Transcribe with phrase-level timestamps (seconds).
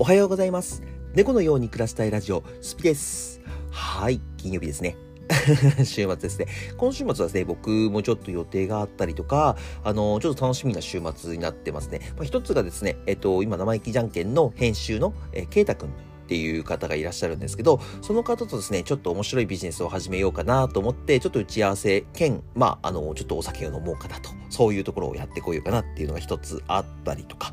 [0.00, 0.82] おはようございます。
[1.12, 3.42] 猫のように暮らしたいラジオ、スピです。
[3.70, 4.96] はい、金曜日ですね。
[5.84, 6.46] 週末ですね。
[6.78, 12.00] 今週末はですね、僕もちょっと予定があったりとか、あの、ちょっと楽しみな週末になってますね。
[12.16, 15.92] まあ、一つがですね、えっと、今、生意気じゃんけんの編集の、えー、ケイタくんっ
[16.30, 27.52] ていう方がいらっしゃるんですけど、その方とですね、ちょっと面白いビジネスを始めようかなと思って、ちょっと打ち合わせ兼、まあ、あの、ちょっとお酒を飲もうかなと、そういうところをやってこようかなっていうのが一つあったりとか、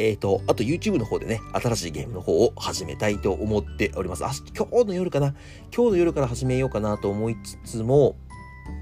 [0.00, 4.24] えっ、ー、と、あと YouTube の方でね、新しいゲームの方を始めたいと思っております。
[4.24, 5.34] あ、今日の夜かな？
[5.74, 8.16] 今日の夜から始めようかなと思いつつも、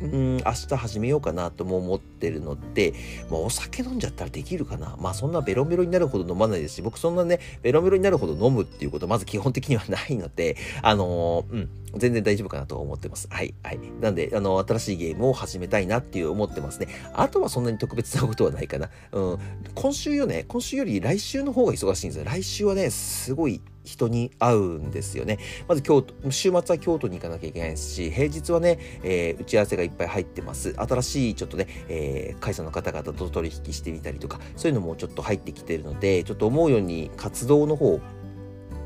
[0.00, 2.94] うん、明日始めようかなとも思ってるので、
[3.30, 13.28] まあ、お酒飲んじゃったらできるかなまあそんなベロベロになるほど飲まないですし、僕そんなね、ベロベロになるほど飲むっていうことまず基本的にはないので、あのー、うん、全然大丈夫かなと思ってます。
[13.30, 13.80] はい、はい。
[14.00, 16.88] なんで、あの、新しいゲームを始めたいなっていう思ってますね。
[17.14, 18.90] あとはそんなに特別なことはないかな。
[19.12, 19.38] うん。
[19.74, 22.24] 今週よね、今週より来週の方が忙しいんですよ。
[22.24, 25.38] 来週はね、すごい人に会うんですよね。
[25.66, 30.74] まず京都、週末は京都に行かなきゃいけないですし、平日はね、えー、打ち合わせがいっぱい入ってます。
[30.76, 38.00] 新しいちょっとね、えー、会社の方々と取引してみたりとか、そういうのもちょっと入ってきてるので、ちょっと思うように活動の方、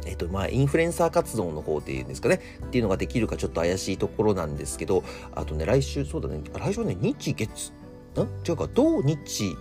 [0.05, 7.72] えっと、まあ、インフルエンサー活動の方っていうんですかね、っていうのができるかちょっと怪しいところなんですけど、あとね、来週、そうだね、来週はね、日月、
[8.16, 8.20] ん？
[8.47, 9.56] 違うか、土日、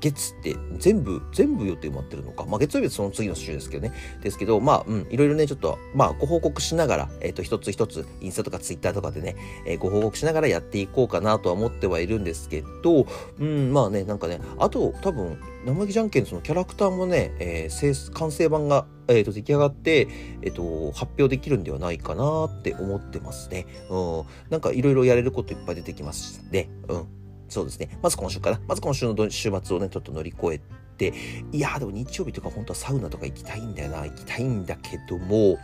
[0.00, 2.44] 月って全部、全部予定埋まってるのか。
[2.46, 3.92] まあ月曜日はその次の週ですけどね。
[4.22, 13.06] ですけど、まあ、うん、いろいろね、ちょっと、まあご報告しながら、えっ、ー、と、一つ一つ、インスタとかツイッターとかでね、えー、ご報告しながらやっていこうかなとは思ってはいるんですけど、
[13.38, 20.08] うん、まあね、なんかね、あと、多分、生意気じゃんけんそのキャラクターもね、えー、完成版が、えーと、出来上がって、
[20.42, 23.66] えっ、ー、と、発表できるんではないかなって思ってますね。
[23.90, 24.24] うん。
[24.48, 26.70] なんかいろいろやれることいっぱい出てきますね。
[26.88, 27.19] うん。
[27.50, 27.98] そうですね。
[28.00, 28.60] まず今週かな。
[28.66, 30.60] まず今週の週末をね、ちょっと乗り越え
[30.96, 31.12] て、
[31.52, 34.02] いやーでも日曜日とか本当はサウナとか行きたいんだよな。
[34.06, 35.58] 行きたいんだけども、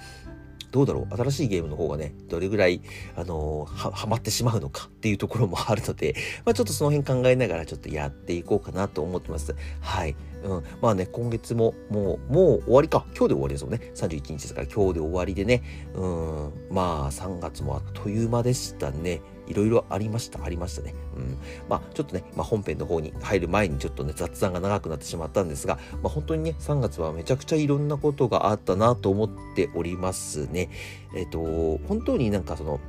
[0.73, 2.83] どうだろう新しいゲームの方がね、どれぐらい、
[3.15, 6.15] あのー、は、はまってしまうのかっていうところもあるので、
[6.45, 9.55] まあちょっとその辺考えながらちょっとやっていこうかなと思ってます。
[9.81, 10.17] はい。
[10.43, 10.65] うん。
[10.83, 13.07] まあね、今月ももう、もう終わりか。
[13.17, 13.93] 今日で終わりですもんね。
[13.95, 15.63] 31日ですから今日で終わりでね。
[15.95, 16.53] うん。
[16.71, 19.21] まあ3月もあっという間でしたね。
[19.47, 20.95] いろいろありました、ありましたね。
[21.17, 21.39] うん。
[21.69, 30.71] まあ、ちょっとね、まあ、本編の方に入る前にちょっとね、雑談が長くなってしまったんですが、まあ、本当にね、3月はめちゃくちゃいろんなことがあったなと思っておりますね。
[31.17, 32.81] えっ、と、本当になんかその、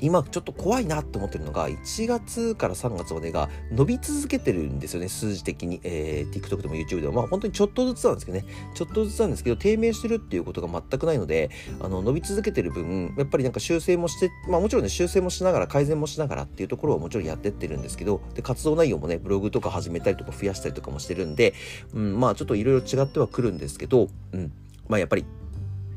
[0.00, 7.12] 今ちょっと怖いなって思ってるのが1月から3月までが伸び続けてるんですよね数字的に、えー、TikTok でも YouTube でも。
[7.12, 8.44] まあ本当にちょっとずつなんですけどね。
[8.74, 11.50] ちょっとずつなんですけど低迷してるっていうことが全くないので
[11.80, 21.54] あの伸び続けてる分やっぱりなんか修正もしてまあもちろんね修正もしながら改善もしながらっていうところはもちろんやってってるんですけどで活動内容もねブログとか始めたりとか増やしたりとかもしてるんで、
[21.94, 24.52] うん、まあちょっといろいろ違ってはくるんですけど、うん、
[24.88, 25.24] まあやっぱり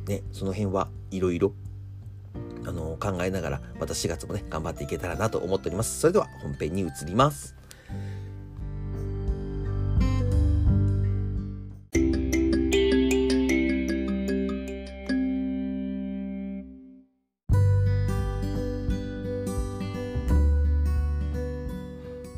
[0.07, 1.53] ねその辺はいろいろ
[2.65, 7.55] あの考えながらまた4月もね頑張っていけたらなと思っておりますそれでは本編に移ります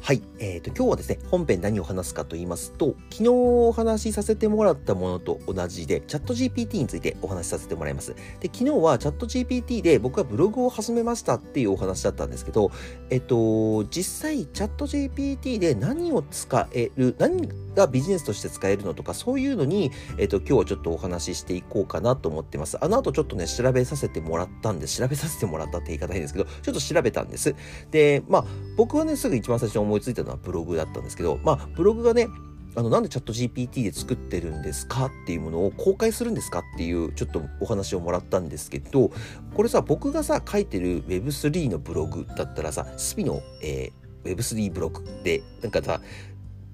[0.05, 0.21] はい。
[0.37, 8.15] え、ー、と、今日はですね、本編何を話すかと言いますと、昨日お話しさせてもらったものと同じで、チャット GPT についてお話しさせてもらいます。
[8.39, 12.71] で、昨日はチャット GPT で僕はブログを始めましたっていうお話だったんですけど、
[13.09, 22.83] えっ、と、実際チャット GPT で何を使える、何がビジネスとして使えるのとか、そういうのに、えっ、と、今日はちょっとお話ししていこうかなと思ってます。
[22.83, 27.55] あの後ちょっとね、調べさせてもらったんで、調べさせてもらったって言い方変ですけど、ちょっと調べたんです。
[27.91, 28.45] で、まあ、
[28.77, 32.27] 僕はね、すぐ一番最初に思いついたのはブログログだったんですけど、まあ、ブログがね、
[32.75, 39.11] あの、なんでチャット GPT で作ってるんですかっていうものを公開するんですかっていうちょっとお話をもらったんですけど、
[39.53, 46.01] これさ、僕がさ、書いてる Web3 のブログだったらさ、スピの、えー、Web3 ブログって、なんかさ、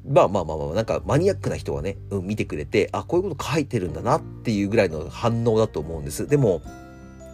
[0.08, 6.26] まあまあまあまあ、なんかマニアックな人はね、うん、見てくれて、あ、こういうこと書いてるんだなっていうぐらいの反応だと思うんです。
[6.26, 6.64] でも、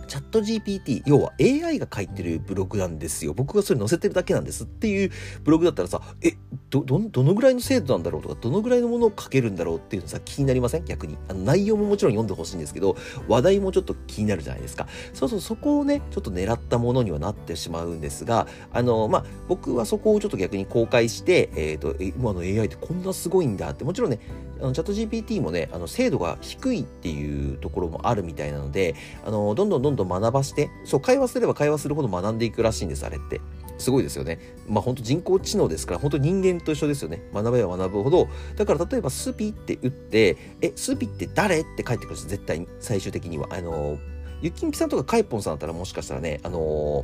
[0.08, 3.34] チャット GPT、要は AI が書いてるブログなんですよ。
[3.34, 5.12] 僕がそれ載せてるだけなんですっていう
[5.44, 6.34] ブログだったらさ、え、
[6.70, 10.86] ど、ど、どのぐらいの精度なんだろうとか、どのぐらいのものを書けるんだろうっていうのさ、気になりません？
[10.86, 11.18] 逆に。
[11.28, 12.96] あの内容ももちろん読んでほしいんですけど、
[13.28, 14.88] 話題もちょっと気になるじゃないですか。
[15.14, 24.20] そうそう、そこをね、ちょっと狙ったものにはなってしまうんですが、あの、まあ、僕はそこをちょっと逆に公開して、えっ、ー、と、今の AI ってこんなすごいんだって、もちろんね、
[24.62, 28.96] あのチャット GPT もね、あの精度が低いっていうところもあるみたいなので、
[29.26, 33.42] あの、どんどんどんどん学ばして、そう、会話すれば会話するほど学んでいくらしいんです、あれって。
[33.78, 34.40] すごいですよね。
[34.68, 37.22] まあ本当人工知能ですから、本当人間と一緒ですよね。
[37.34, 38.28] 学べば学ぶほど。
[38.56, 43.48] だから例えばスピって打って、え、スピって誰って帰ってくるんです絶対に、最終的には。
[43.52, 43.98] あの、
[44.42, 47.04] ゆきんぴさんとかかいぽんさんだったらもしかしたらね、あの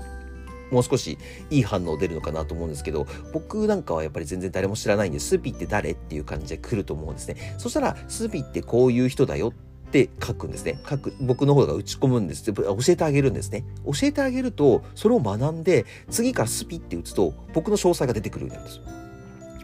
[0.74, 1.18] もう少し
[1.50, 7.56] いい反応出るのかなと思うんですけど、僕なんかはやっぱり全然誰も知らないんで、スピって誰っていう感じで来ると思うんですね。
[7.58, 10.80] そしたら、スピってこういう人だよって書くんですね。
[10.90, 12.52] 書く、僕の方が打ち込むんです。
[12.52, 13.64] 教えてあげるんですね。
[13.86, 18.84] 教えてあげると、それを学んで、次からスピって打つと、僕の詳細が出てくるようになるんですよ。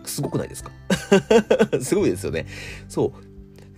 [0.05, 0.71] すごくないですか？
[1.81, 2.45] すごいですよね。
[2.87, 3.11] そう。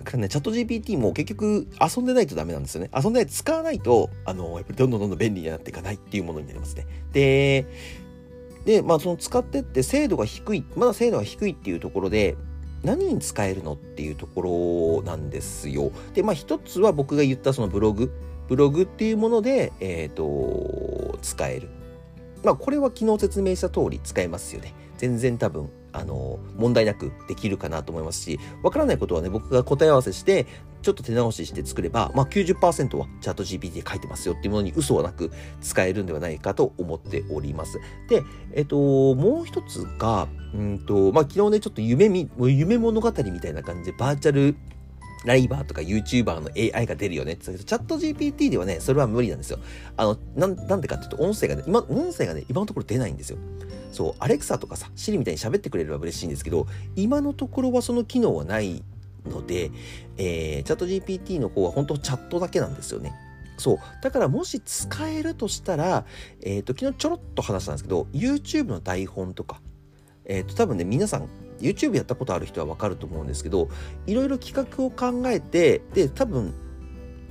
[0.04, 2.90] だからね、チャット GPT も結局遊んでないとダメなんですよね。
[2.96, 6.88] 遊んでない、使わないと、あの、やっぱりどんどんどんどん便利になっていかないっていうものになりますね。
[7.14, 7.68] で、
[8.66, 12.36] で、まあその使ってって精度が低い、まだ精度が低いっていうところで、
[12.84, 15.92] 何に使えるのっていうところなんですよ。
[16.16, 18.12] で、まあ一つは僕が言ったそのブログ。
[18.48, 21.70] ブログっていうもので、えっ、ー、と、使える。
[22.44, 24.74] まあこれは昨日説明した通り使えますよね。
[24.98, 30.46] 全然多分あの、問題なくできるかなと思いますし、わからないことはね、僕が答え合わせして、
[30.82, 37.80] ちょっと手直しして作れば、まあ90%はチャット GPT で書いてますよっていうものに嘘はなく使えるんではないかと思っております。
[38.10, 38.24] で、
[38.54, 38.78] えっと、
[39.16, 44.56] もう一つが、うんと、まあ昨日ね、ちょっと夢み、夢物語みたいな感じでバーチャル
[45.26, 49.60] ライバーとか YouTuber の AI が出るよねって言ったけど、チャット GPT ではね、それは無理なんですよ。
[49.98, 53.38] あの、なん、なんでかっていうと、音声がね、今、音声がね、今のところ出ないんですよ。
[53.92, 58.84] そう、アレクサとかさ、シリみたいに喋ってくれれば嬉しいんですけど、今のところはその機能はない
[59.26, 59.72] ので、
[60.18, 63.14] えー、チャット GPT の方は本当チャットだけなんですよね。
[63.58, 63.78] そう。
[64.02, 66.06] だからもし使えるとしたら、
[66.42, 69.62] えっ、ー、と、昨日ちょろっと話したんですけど、YouTube の台本とか、
[70.26, 71.28] えっ、ー、と、多分ね、皆さん
[71.60, 73.70] YouTube やったことある人はわかると思うんですけど、
[74.08, 76.54] いろいろ企画を考えて、で、多分、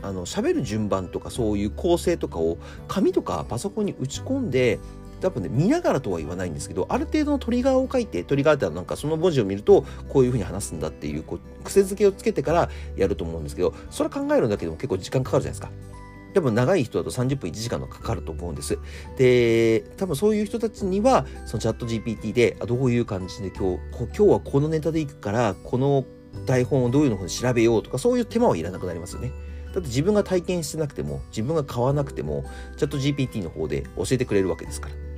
[0.02, 2.58] あの、喋る順番とかそういう構成とかを
[2.88, 4.78] 紙とかパソコンに打ち込んで、
[5.20, 15.90] 多分ね、見ながらとは言わないんですけど、ある程度のトリガーを書いて、トリガーってなんかその文字を見ると、こういうふうに話すんだっていう、こう、癖づけをつけてからやると思うんですけど、それ考えるんだけでも結構時間かかるじゃないですか。
[16.32, 18.78] 多分長い人だと30分1時間のかかると思うんです。
[19.16, 26.04] で、多分そういう人たちには、そのチャット GPT で、あどういう感じで今日、今日はこのネタでいくから、この
[26.46, 29.32] 台本をどういうのに調べようとか、そういう手間はいらなくなりますよね。
[29.72, 32.44] だって自分が体験してなくても、自分が買わなくても、
[32.76, 35.09] チャット GPT の方で教えてくれるわけですから。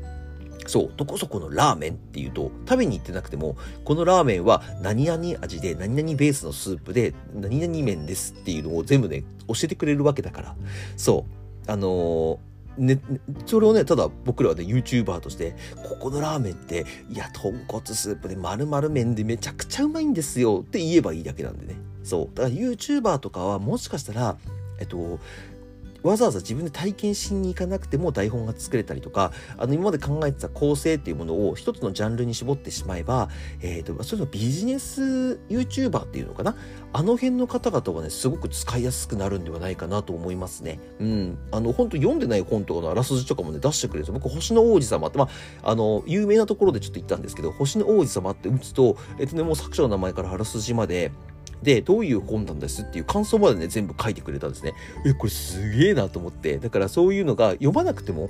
[0.67, 10.57] そう、どこそこのラーメンっていうと、食べに行ってなくても、このラーメンは何々味で、何々ベースのスープで、何々麺ですっていうのを全部ね、教えてくれるわけだから。
[10.97, 11.27] そ
[11.67, 11.71] う。
[11.71, 12.39] あのー
[12.79, 12.99] ね、
[13.45, 15.55] それをね、ただ僕らはね、YouTuber として、
[15.89, 21.75] ここのラーメンって、いや、豚骨スープで丸々麺でめちゃくちゃうまいんですよって言えばいいだけなんでね。
[22.03, 22.37] そう。
[22.37, 24.37] だから YouTuber とかはもしかしたら、
[24.79, 25.21] えっと、
[26.03, 33.29] わざわざ自分で体験しに行かなくても台本が作れたりとか、あの今まで考えてた構成っていうものを一つのジャンルに絞ってしまえば、
[33.61, 36.57] えっ、ー、と、それのビジネス YouTuber っていうのかな？
[36.95, 40.79] あの辺の方々はね、すごく使いやすくなるんではないかなと思いますね。
[41.01, 41.39] うん。
[41.51, 44.15] あの、本当読んでない本とかのあらすじとかもね、出してくれるんですよ。
[44.15, 45.29] 僕、星の王子様って、ま
[45.63, 51.13] あ、あの、有名なところでちょっと言ったんですけど、星の王子様って打つと、えっとね、もう作者の名前からあらすじまで、
[51.63, 54.75] で、どういう本なんですっていう感想までね、全部書いてくれたんですね。
[55.07, 56.59] え、これすげえなと思って。
[56.59, 58.29] だからそういうのが読まなくても、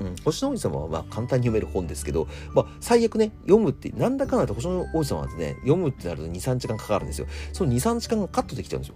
[0.00, 7.26] うん、星の王子様はまあ簡単に読める本ですけど、まあ、最悪ね、読むって、なんだかんだと星の王子様はね、読むってなると2、3時間かかるんですよ。
[7.52, 8.94] その2、3時間がカットできちゃうんですよ。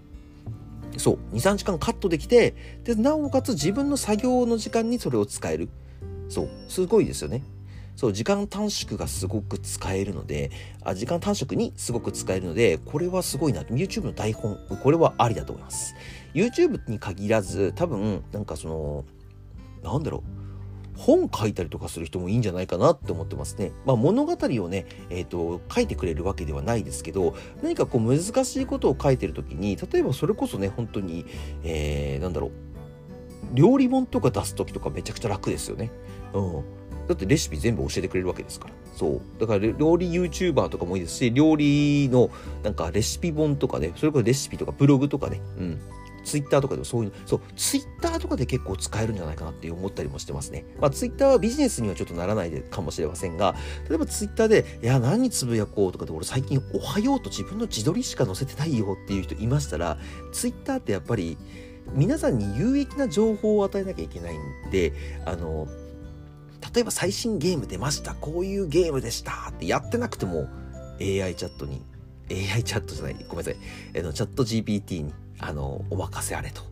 [0.98, 5.68] そう、2、3時間カットできて、で、なおかつ自分の作業の時間にそれを使える。
[6.28, 7.42] そう、すごいですよね。
[8.00, 10.50] そう、時間短縮がすごく使えるので、
[10.82, 13.60] あ時間短縮にすごく使えるので、これはすごいな。
[13.60, 15.94] YouTube の台本、これはありだと思います。
[16.32, 19.04] YouTube に限らず、多分、なんかその、
[19.82, 20.24] なんだろ
[20.96, 20.98] う。
[20.98, 23.70] 本書いたりとかする人もいいんじゃないかなって思ってますね。
[23.84, 31.26] まあ物語をね、えっ、ー、と、書いてくれるわけではないですけど、何かこう難しいことを書いてるときに、例えばそれこそね、本当に、
[31.64, 32.50] えー、なんだろう、
[33.52, 35.90] 料理本とか出すときとかめちゃくちゃ楽ですよね。
[36.32, 36.79] うん。
[37.10, 38.74] だってレシピ全部教えてくれるわけですから。
[38.94, 39.20] そう。
[39.40, 42.30] だから料理 YouTuber とかもいいですし、料理の
[42.62, 45.80] なんかレシピ本とかね、それこそレシピとかブログとかね、うん。
[46.22, 50.64] ツイッターとかでもそういうの、そう、ツイッターとかで結構使えるんじゃないかなって思ったりもしてますね。
[50.78, 53.56] まあツイッターはビジネスにはちょっとならないかもしれませんが、
[53.88, 59.98] 例えばツイッターで、いや、何つぶやこうとかで、俺最近おはようと自分の自撮りしか載せてないよっていう人いましたら、
[60.30, 61.36] ツイッターってやっぱり、
[61.92, 64.92] 皆さんに有益な情報を与えなきゃいけないんで、
[65.26, 65.66] あの、
[66.74, 68.14] 例えば最新ゲーム出ました。
[68.14, 70.48] こういうゲームでしたってやってなくても
[71.00, 71.82] AI チャットに、
[72.30, 73.56] AI チャットじゃない、ごめんなさい。
[73.94, 76.62] えの、チャット GPT に、あの、お任せあれと。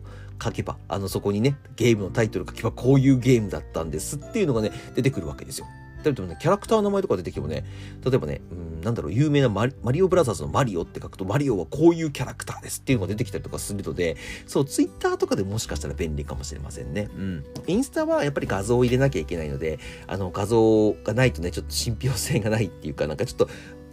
[0.41, 5.67] 書けば、あの、そこにね、ゲームのタイトル書けば、こういうゲームだったんですっていうのがね、出てくるわけですよ。
[6.03, 7.65] 例えばね、キャラクターの名前とか出てきてもね、
[8.05, 17.09] 例えばね、うん、なんだろう、有名なマリマリオブラザーズのマリオって書くと、マリオはこういうキャラクターですっていうのが出てきたりとかするので、そう、ツイッターとかでもしかしたら便利かもしれませんね。
[17.15, 17.43] うん。
[17.67, 23.49] インスタはやっぱり画像を入れなきゃいけないので、あの、画像がないとね、ちょっと信憑性がないっていうか、なんかちょっと、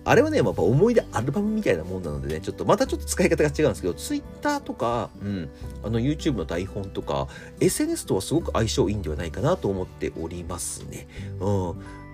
[0.09, 5.51] あれはね、やっぱ思い出アルバムみたいなもんなのでね、ちょっとまたちょっと使い方が違うんですけど、Twitter とか、うん、
[5.83, 7.27] あの YouTube の台本とか、
[7.59, 11.09] SNS とはすごく相性いいんではないかなと思っておりますね。
[11.41, 11.67] うん。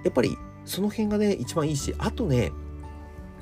[0.05, 2.51] やっぱりその辺がね、一番いいし、あとね、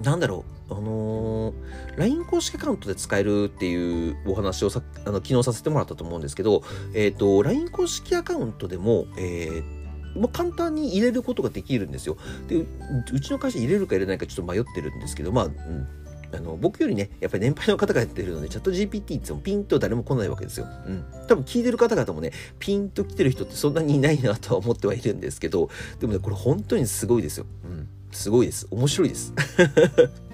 [0.03, 1.55] なんだろう、あのー、
[1.97, 9.80] LINE 公式アカウントで使えるっていうお話をさあの昨日させてもらったと思うんですけど、えっ、ー、と、LINE 公式アカウントでも、えっー
[10.17, 12.17] ま、簡単に入れることができるんですよ。
[12.49, 12.65] で、
[13.13, 15.89] うちの会社入れるか入れないかちょっと迷ってるんですけど、まあ、うん、
[16.33, 20.67] あの僕よりね、やっぱり年配の方がやってるので、チャット GPT って言ってもピンと誰も来ないわけですよ。
[20.87, 21.05] うん。
[21.27, 27.47] 多分聞いてる方々もね、ピンと来てる人ってそんなにいないなとは思ってはいるんですけど、でもね、これ本当にすごいですよ。
[27.65, 27.89] うん。
[28.13, 28.67] すごいです。
[28.71, 29.33] 面白いです。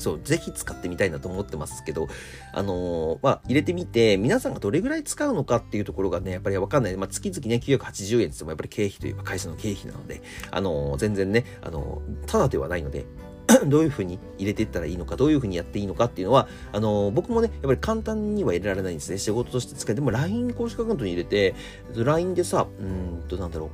[0.00, 2.08] そう、ぜひ使ってみたいなと思ってますけど、
[2.52, 6.96] あのー、まあ、入れてみて、皆さんがどれぐらい使うのかっていうところがね、やっぱりわかんない。
[6.96, 13.06] まあ、月々ね、980円ってってもやっぱり経費というか会社の経費なので、あのー、全然ね、あのー、ただではないので、
[13.66, 19.18] どういうふうに入れていったらいいのか、どういうふうにやっていいのかっていうのは、あの僕もね、やっぱり簡単には入れられないんですね。
[19.18, 21.54] 仕事として使えても LINE 公式アカウントに入れて、
[21.94, 23.70] LINE でさ、うんと、なんだろ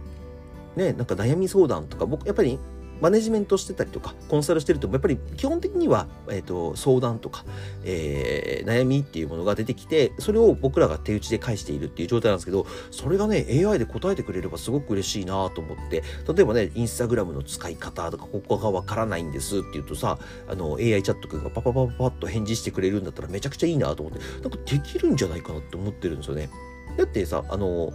[0.76, 0.78] う。
[0.78, 2.58] ね、なんか悩み相談とか、僕、やっぱり
[3.00, 7.44] マネジメントしてたりとか、コンサルしてると、やっぱり基本的には、え、ー、と、相談とか、
[7.84, 26.48] えー、悩みっていうものが出てきて、それを僕らが手打ちで返しているっていう状態なんですけど、それがね、AI で答えてくれればすごく嬉しいなと思って、例えばね、インスタグラムの使い方とか、ここがわからないんですって言うとさ、あの、AI チャット君がパパパパパッと返事してくれるんだったらめちゃくちゃいいなと思って、なんかできるんじゃないかなって思ってるんですよね。
[26.96, 27.92] だってさ、あの、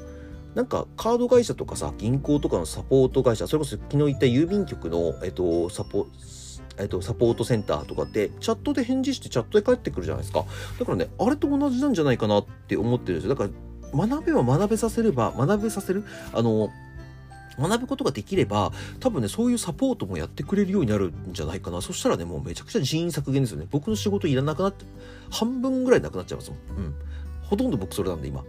[0.56, 6.08] なんかカード会社とかさ、銀行とかのサポート会社、それこそ昨日言った郵便局の、えっと、サポ、
[6.78, 10.46] えっと、サポートセンターとかって、チャットで返事してチャットで返ってくるじゃないですか。
[10.80, 13.36] だからね、あれと同じなんじゃないかなって思ってるんですよ。
[13.36, 13.50] だか
[13.94, 16.04] ら、学べば学べさせれば、学べさせる、
[16.34, 16.70] あの、
[17.60, 21.82] 学ぶことができれば、多分ね、そういうサポートもやってくれるようになるんじゃないかな。
[21.82, 23.68] そしたらね、もうめちゃくちゃ人員削減ですよね。
[23.70, 24.86] 僕の仕事いらなくなって、
[25.30, 26.60] 半分ぐらいなくなっちゃいますもん。
[26.60, 26.96] うん。
[27.44, 28.44] ほとんど僕それなんで、今。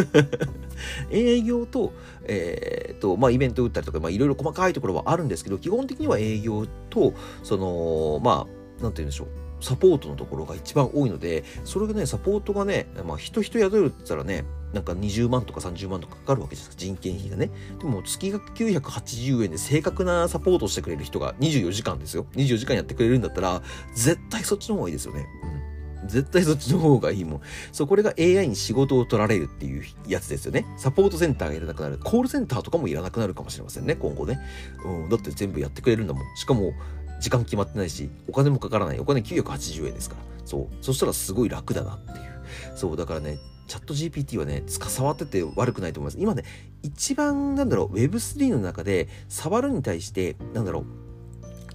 [1.10, 1.92] 営業と、
[2.24, 8.46] えー、と、まあ、イベント打ったりとか、いろいろ細かいところはあるんですけど、基本的には営業と、その、ま
[8.80, 9.28] あ、なんて言うんでしょう。
[9.60, 17.50] サポートのところが一番多いので、それがね、サポートがね、まあ、人人雇えるって言ったらね、なんか20万とか30万とかかかるわけじゃないですか、人件費がね。
[17.78, 22.26] でも月額980円で正確なサポートをしてくれる人が24時間ですよ。
[22.34, 23.62] 24時間やってくれるんだったら、
[23.94, 25.26] 絶対そっちの方がいいですよね。
[25.44, 25.71] うん
[26.06, 27.40] 絶対そっちの方がいいもん。
[27.72, 30.66] そう、これが AI に仕事を取られるっていうやつですよね。
[30.76, 31.98] サポートセンターがいらなくなる。
[31.98, 34.40] コールセンターとかもいらなくなるかもしれませんね、今後ね。
[34.84, 36.36] うん、だって全部やってくれるんだもん。
[36.36, 36.72] しかも、
[37.20, 38.98] 時間決まってないし、お金もかからない。
[38.98, 40.22] お金980円ですから。
[40.44, 40.84] そう。
[40.84, 42.42] そしたらすごい楽だなっていう。
[42.74, 46.20] そう、だからね、チャット GPT はね、使触ってて悪くないと思います。
[46.20, 46.44] 今ね、
[46.82, 50.84] 一番、なんだろう、Web3 の中で、触るに対して、なんだろう、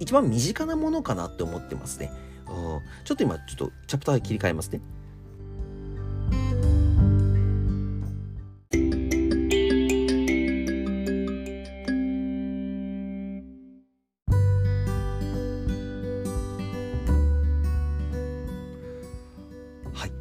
[0.00, 2.12] 一番身近なものかなって思ってますね。
[3.04, 4.80] ちょっと今、ちょっとチャプター切り替えますね。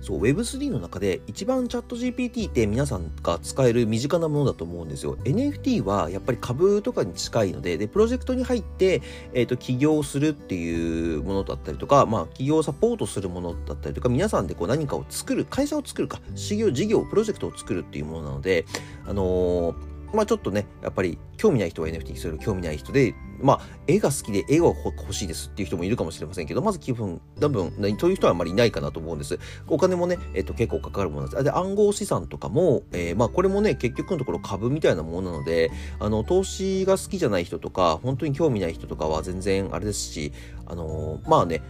[0.07, 5.17] そう、Web3 の中で一番チャット GPT って皆さんが使える身近なものだと思うんですよ。
[5.25, 9.01] NFT はやっぱり株とかに近いので、で、プロジェクトに入って、
[9.33, 18.65] えっ、ー、と、起業するっていうものだったりとか、まあ、企業サポートするものだったりとか、皆さんでこう何かを作る、会社を作るか、事業、事業、プロジェクトを作るっていうものなので、
[19.05, 29.39] あのーまあちょっとね、やっぱり興味ない人は NFT にする興味ない人で、まあ絵が好きで絵が欲しいですっていう人もいるかもしれませんけど、まず気分、多分、そういう人はあまりいないかなと思うんです。
[29.67, 31.43] お金もね、えっと結構かかるものです。
[31.43, 40.33] で、暗号資産とかも、えー、まあこれもね、結局のところ株みたいなものなので、あの、投資が好きじゃない人とか、本当に興味ない人とかは全然あれですし、
[40.65, 41.61] あのー、まあね、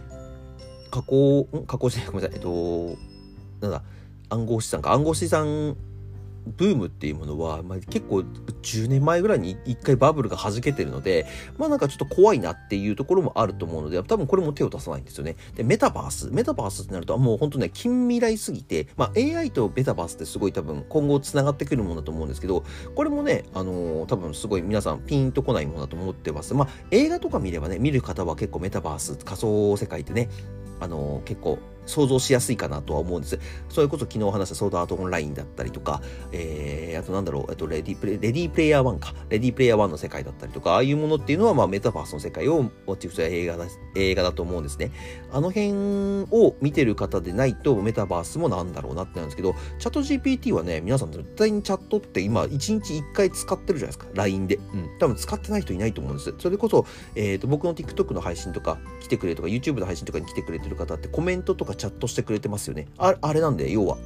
[0.90, 2.96] 加工、加工しない、ごめんなさい、えっと、
[3.60, 3.82] なんだ、
[4.30, 5.76] 暗号資産か、暗号資産
[6.56, 8.24] ブームっていうものは、まあ、結構
[8.62, 11.26] 10年前ぐらいに一回バブルが弾けてるので、
[11.56, 15.36] まあなんかちょっと怖いなっていうところもあると思うので、多分これも手を出さないんですよね。
[15.54, 16.30] で、メタバース。
[16.30, 22.64] メタバースってなると、もう本当ね、近未来すぎて、まあ AI とメタバースってすごい多分今後繋がってくるものだと思うんですけど、
[22.94, 26.54] これもね、あのー、多分すごい皆さんピンとこないものだと思ってます。
[26.54, 30.28] まあ映画とか見ればね、見る方は結構メタバース、仮想世界ってね、
[30.80, 31.58] あのー、結構
[31.88, 33.38] 想像しやすいかなとは思うんです。
[33.68, 36.00] それこそ昨日話したソードアートオンラインだったりとか、
[36.32, 39.14] えー、あとなんだろう、えっと、レディプレレディプレイヤー1か。
[39.28, 43.64] レディプレイヤー1の世界だったりとか、ああいうものっていうのは、まあ、メタバースの世界をモチーフとした映画だ、
[43.96, 44.92] 映画だと思うんですね。
[45.32, 45.72] あの辺
[46.30, 54.06] を見てる方でないと、メタバースもなんだろうなってなんですけど、チャット GPT はね、皆さん絶対にチャットって今、1日1回使ってるじゃないですか。
[54.14, 54.56] LINE で。
[54.56, 54.90] うん。
[54.98, 56.34] 多分使ってない人いないと思うんです。
[56.38, 62.86] それこそ、えっ、ー、と、僕の TikTok の配信とか来てくれとか、YouTube の配信とかに来てくれてる方ってコメントとかチャットしてくれてますよね。
[62.98, 63.96] ああれなんで、要は。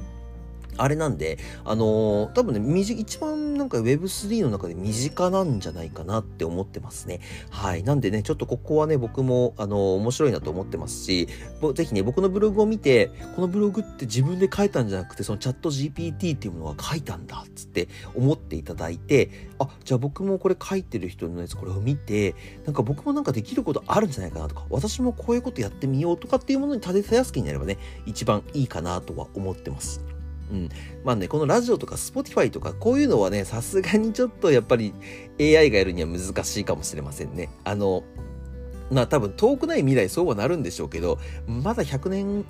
[0.77, 7.19] あれなんで、あのー、多分ね、一番なんか Web3 の中で身近なんじゃないかなって思ってますね。
[7.49, 7.83] はい。
[7.83, 11.27] なんでね、ちょっとここはね、僕も、あのー、面白いなと思ってますし、
[11.75, 30.12] ぜひね、僕のブログを見て、このブログって自分で書いたんじゃなくて、そのチャット GPT っていうものは書いたんだ、つって思っていただいて、あ、じゃあ僕もこれ書いてる人のやつ、これを見て、なんか僕もなんかできることあるんじゃないかなとか、私もこういうことやってみようとかっていうものに立てたやすきになればね、一番いいかなとは思ってます。
[30.53, 30.69] うん。
[31.03, 34.93] まあね、このラジオとか Spotify とかこういうのはね、さすがにちょっとやっぱり
[35.39, 37.49] AI がやるには難しいかもしれませんね。
[37.63, 38.03] あの、
[38.91, 41.17] まあ多分遠くない未来そうはなるんでしょうけど、
[41.47, 42.45] まだ100年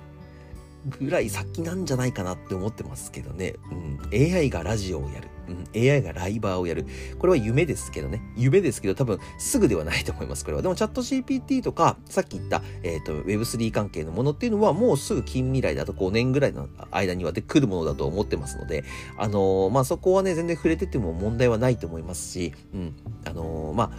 [1.00, 3.54] ぐらい先なんじゃないかなって思ってますけどね。
[3.70, 3.98] うん。
[4.12, 5.28] AI がラジオをやる。
[5.48, 5.90] うん。
[5.90, 6.86] AI がライバーをやる。
[7.18, 8.20] これは夢ですけどね。
[8.36, 10.44] 夢ですけど多分すぐではないと思います。
[10.44, 10.62] これは。
[10.62, 18.84] でもチャット GPT とか、さっき言った、えっ、ー、と、Web3 関係のものっていうのはもうすぐ近未来だと5年ぐらいの間にはで来るものだと思ってますので、
[19.16, 22.96] あのー、まあ、そこはね、全然触れてても問題はないと思いますし、うん。
[23.24, 23.90] あのー、まあ、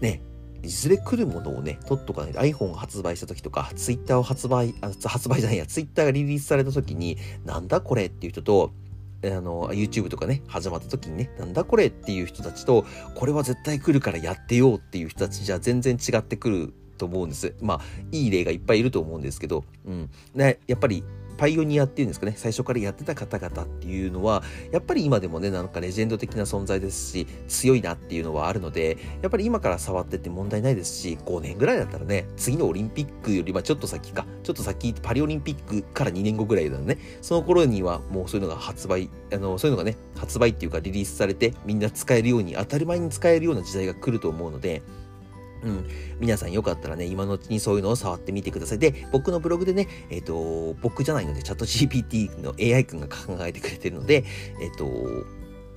[0.00, 0.22] ね、
[0.64, 8.72] いずれ来るものをね、取っとかないと iPhone が発売した時とか、Twitter を発売、あ発売じゃないや、Twitter がリリースされた時に、なんだこれっていう人と、
[9.24, 17.54] あの、YouTube とかね、始まった時にね、なんだこれっていう人たちと、これは絶対来るからやってようっていう人たちじゃ全然違ってくると思うんです。
[17.60, 17.80] まあ、
[18.12, 20.10] いい例がいっぱいいると思うんですけど、うん。
[20.34, 21.04] ね、やっぱり
[21.36, 44.82] パイオニアっていうんですかね、最初からやってた方々っていうのは、やっぱり今でもね、なんかレジェンド的な存在ですし、強いなっていうのはあるので、やっぱり今から触ってって問題ないですし、5年ぐらいだったらね、次のオリンピックよりはちょっと先か、ちょっと先、パリオリンピックから2年後ぐらいだね、その頃にはもうそういうのが発売、あの、そういうのがね、発売っていうかリリースされて、みんな使えるように、当たり前に使えるような時代が来ると思うので、
[45.64, 45.86] うん。
[46.20, 48.78] 皆さんよかったらね、今のうちにそういうのを触ってみてください。
[48.78, 54.24] で、僕のブログでね、えっ、ー、と、僕じゃないので、チャット GPT の AI 君が考えてくれてるので、
[54.60, 54.86] えっ、ー、と、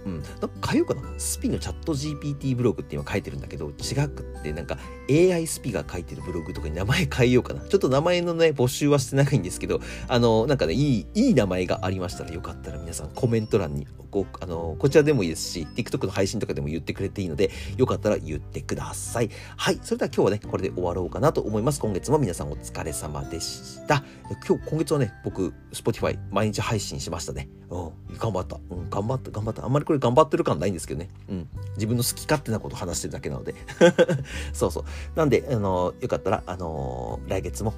[0.07, 0.21] うん。
[0.21, 1.01] なんか変えようかな。
[1.17, 4.77] スピのチャット GPT ブログって今書いてるんだけど、違くってなんか
[5.09, 7.61] AI スピが書いてるブログとかに名前変えようかな。
[7.61, 19.29] ちょっと名前のね、募集はしてないんですけど、あの、なんかね、いい、いい名前がありましたらよかったら皆さんコメント欄にこあの、こちらでもいいですし、TikTok の配信とかでも言ってくれていいので、よかったら言ってください。
[19.55, 19.79] はい。
[19.81, 21.79] それでは今日はね、これで終わろうかなと思います。
[21.79, 24.03] 今月も皆さんお疲れ様でした。
[24.47, 27.49] 今日、今月はね、僕、Spotify 毎日配信しましたね。
[27.69, 28.17] うん。
[28.17, 28.57] 頑張った。
[28.69, 28.89] うん。
[28.89, 29.65] 頑張った、頑張った。
[29.65, 31.09] あんまりこれ頑張ってる感ないんですけどね。
[31.29, 31.49] うん。
[31.75, 33.55] 自分の好き勝手なこと話してるだけなので。
[34.53, 34.83] そうそう。
[35.15, 37.73] なんで、あのよかったら、あのー、来月も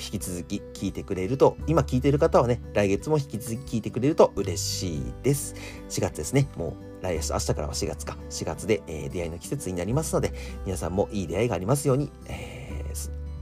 [0.00, 5.54] 引き続き聞いてくれると、今聞いてる方はね、来月も引き続き聞いてくれると嬉しいです。
[5.90, 6.48] 4月ですね。
[6.56, 8.16] もう来月、明日からは4月か。
[8.30, 10.32] 4月で、えー、出会いの季節になりますので、
[10.64, 12.59] 皆さんもいい出会いがありますように、えー、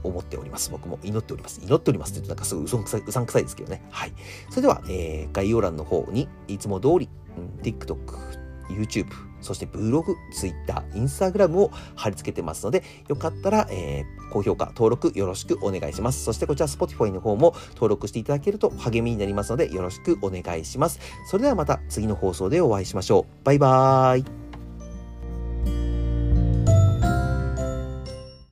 [0.03, 0.69] 思っております。
[0.71, 1.61] 僕も祈っております。
[1.63, 3.81] 祈っておりますって言うとなんかすごいうそんくさい、うさんくさいですけどね。
[3.89, 4.13] はい。
[4.49, 7.97] それでは、えー、概要欄の方にいつも通り、うん、TikTok、
[8.69, 9.07] YouTube、
[9.41, 16.23] そしてブログ、Twitter、Instagram を貼り付けてますので、よかったら、えー、高評価、登録よろしくお願いします。
[16.23, 20.99] そしてこちら Spotify の方も登録していただけると励みになりますので、よろしくお願いします。
[21.29, 23.45] それではまた次の放送でお会いしましょう。
[23.45, 24.48] バイバーイ。